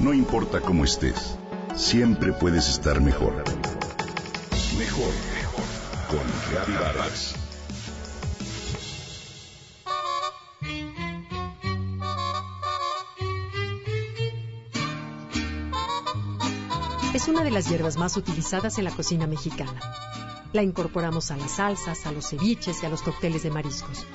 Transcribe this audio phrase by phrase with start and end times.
[0.00, 1.36] No importa cómo estés,
[1.76, 3.44] siempre puedes estar mejor.
[4.78, 5.64] Mejor, mejor.
[6.08, 7.34] Con Reavivadas.
[17.12, 19.78] Es una de las hierbas más utilizadas en la cocina mexicana.
[20.54, 24.06] La incorporamos a las salsas, a los ceviches y a los cócteles de mariscos.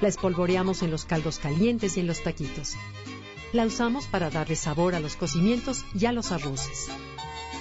[0.00, 2.76] La espolvoreamos en los caldos calientes y en los taquitos.
[3.52, 6.88] La usamos para darle sabor a los cocimientos y a los arroces.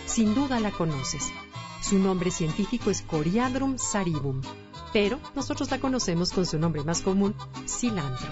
[0.07, 1.31] Sin duda la conoces.
[1.81, 4.41] Su nombre científico es Coriandrum saribum,
[4.91, 7.35] pero nosotros la conocemos con su nombre más común,
[7.67, 8.27] cilantro.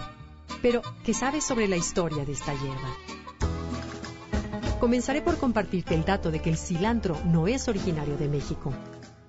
[0.61, 2.89] Pero, ¿qué sabes sobre la historia de esta hierba?
[4.79, 8.73] Comenzaré por compartirte el dato de que el cilantro no es originario de México.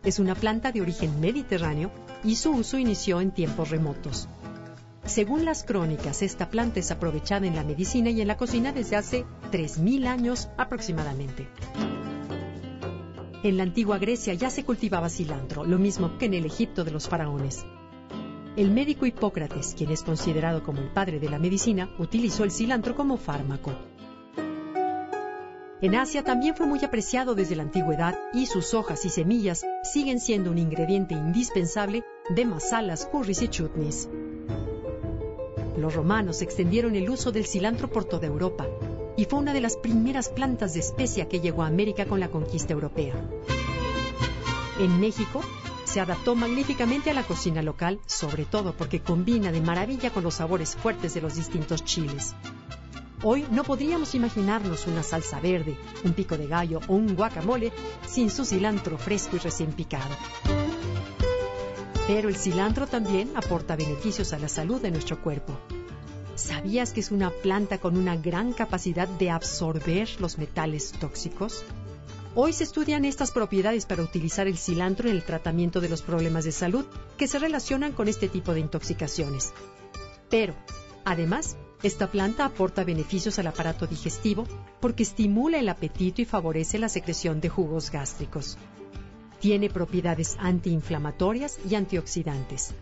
[0.02, 1.90] Es una planta de origen mediterráneo
[2.24, 4.28] y su uso inició en tiempos remotos.
[5.06, 8.96] Según las crónicas, esta planta es aprovechada en la medicina y en la cocina desde
[8.96, 11.46] hace 3.000 años aproximadamente.
[13.42, 16.90] En la antigua Grecia ya se cultivaba cilantro, lo mismo que en el Egipto de
[16.90, 17.66] los faraones.
[18.56, 22.96] El médico Hipócrates, quien es considerado como el padre de la medicina, utilizó el cilantro
[22.96, 23.72] como fármaco.
[25.82, 30.18] En Asia también fue muy apreciado desde la antigüedad y sus hojas y semillas siguen
[30.18, 34.08] siendo un ingrediente indispensable de masalas, curries y chutneys.
[35.84, 38.66] Los romanos extendieron el uso del cilantro por toda Europa
[39.18, 42.30] y fue una de las primeras plantas de especia que llegó a América con la
[42.30, 43.12] conquista europea.
[44.80, 45.42] En México
[45.84, 50.36] se adaptó magníficamente a la cocina local, sobre todo porque combina de maravilla con los
[50.36, 52.34] sabores fuertes de los distintos chiles.
[53.22, 57.74] Hoy no podríamos imaginarnos una salsa verde, un pico de gallo o un guacamole
[58.06, 60.16] sin su cilantro fresco y recién picado.
[62.06, 65.58] Pero el cilantro también aporta beneficios a la salud de nuestro cuerpo.
[66.36, 71.62] ¿Sabías que es una planta con una gran capacidad de absorber los metales tóxicos?
[72.34, 76.44] Hoy se estudian estas propiedades para utilizar el cilantro en el tratamiento de los problemas
[76.44, 76.84] de salud
[77.16, 79.52] que se relacionan con este tipo de intoxicaciones.
[80.28, 80.54] Pero,
[81.04, 84.44] además, esta planta aporta beneficios al aparato digestivo
[84.80, 88.58] porque estimula el apetito y favorece la secreción de jugos gástricos.
[89.38, 92.74] Tiene propiedades antiinflamatorias y antioxidantes.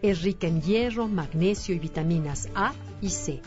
[0.00, 3.40] Es rica en hierro, magnesio y vitaminas A y C.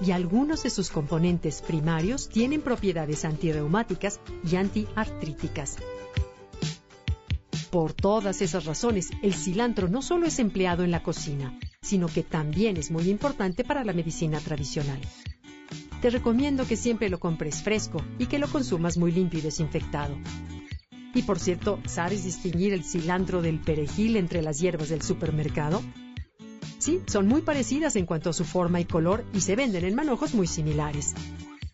[0.00, 4.20] Y algunos de sus componentes primarios tienen propiedades antirreumáticas
[4.50, 5.76] y antiartríticas.
[7.70, 12.22] Por todas esas razones, el cilantro no solo es empleado en la cocina, sino que
[12.22, 15.00] también es muy importante para la medicina tradicional.
[16.02, 20.16] Te recomiendo que siempre lo compres fresco y que lo consumas muy limpio y desinfectado.
[21.14, 25.80] Y por cierto, ¿sabes distinguir el cilantro del perejil entre las hierbas del supermercado?
[26.82, 29.94] Sí, son muy parecidas en cuanto a su forma y color y se venden en
[29.94, 31.14] manojos muy similares.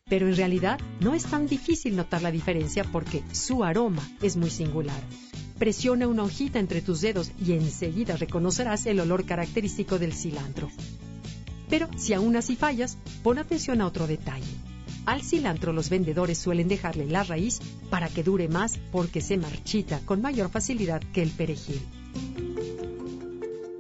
[0.05, 4.51] Pero en realidad no es tan difícil notar la diferencia porque su aroma es muy
[4.51, 5.01] singular.
[5.59, 10.69] Presiona una hojita entre tus dedos y enseguida reconocerás el olor característico del cilantro.
[11.71, 14.53] Pero si aún así fallas, pon atención a otro detalle.
[15.07, 20.01] Al cilantro los vendedores suelen dejarle la raíz para que dure más porque se marchita
[20.05, 21.81] con mayor facilidad que el perejil.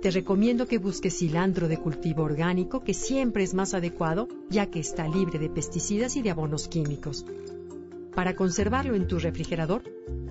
[0.00, 4.78] Te recomiendo que busques cilantro de cultivo orgánico que siempre es más adecuado ya que
[4.78, 7.26] está libre de pesticidas y de abonos químicos.
[8.14, 9.82] Para conservarlo en tu refrigerador,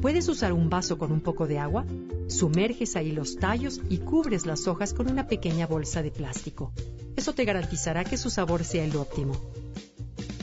[0.01, 1.85] puedes usar un vaso con un poco de agua,
[2.27, 6.71] sumerges ahí los tallos y cubres las hojas con una pequeña bolsa de plástico.
[7.17, 9.33] Eso te garantizará que su sabor sea el óptimo.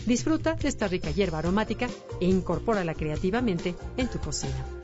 [0.04, 1.88] Disfruta de esta rica hierba aromática
[2.20, 4.83] e incorpórala creativamente en tu cocina.